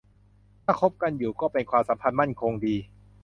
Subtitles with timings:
[0.65, 2.75] ถ้าคบกันอยู่ก็เป็นความสัมพันธ์มั่นคงดี